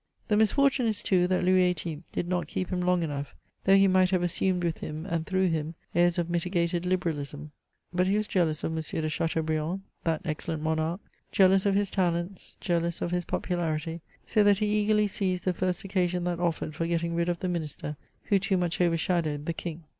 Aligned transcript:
The 0.29 0.35
misfortune 0.37 0.87
is, 0.87 1.03
too, 1.03 1.27
that 1.27 1.43
Loliis 1.43 1.75
XVIII 1.77 2.01
did 2.11 2.27
not 2.27 2.47
keep 2.47 2.69
him 2.69 2.81
long 2.81 3.03
enough, 3.03 3.35
though 3.65 3.75
he 3.75 3.87
might 3.87 4.09
have 4.09 4.23
assumed 4.23 4.63
with 4.63 4.79
him, 4.79 5.05
and 5.05 5.27
through 5.27 5.49
him, 5.49 5.75
airs 5.93 6.17
of 6.17 6.27
mitigated 6.27 6.87
liberalism. 6.87 7.51
But 7.93 8.07
he 8.07 8.17
was 8.17 8.25
jealous 8.25 8.63
t^ 8.63 8.63
CHATEAUBRIAND. 8.63 8.83
2 8.89 8.93
1 8.95 8.97
of 8.97 9.01
M. 9.01 9.01
de 9.03 9.09
Chateaubriand— 9.09 9.81
that 10.05 10.21
excellent 10.25 10.63
Monarch— 10.63 11.01
jealous 11.31 11.67
of 11.67 11.75
his 11.75 11.91
talents, 11.91 12.57
jealous 12.59 13.03
of 13.03 13.11
his 13.11 13.25
popularity, 13.25 14.01
so 14.25 14.43
that 14.43 14.57
he 14.57 14.65
eagerly 14.81 15.05
seized 15.05 15.43
the 15.43 15.53
first 15.53 15.83
occasion 15.83 16.23
that 16.23 16.39
offered 16.39 16.73
for 16.73 16.87
getting 16.87 17.13
rid 17.13 17.29
of 17.29 17.37
the 17.37 17.47
Minister, 17.47 17.95
who 18.23 18.39
too 18.39 18.57
much 18.57 18.81
overshadowed 18.81 19.45
the 19.45 19.53
King. 19.53 19.83